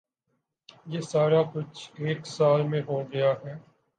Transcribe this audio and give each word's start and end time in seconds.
یہ 0.85 1.01
سارا 1.01 1.41
کچھ 1.53 1.91
ایک 1.97 2.25
سال 2.27 2.67
میں 2.67 2.81
ہو 2.87 3.01
گیا 3.13 3.33
ہے۔ 3.45 3.53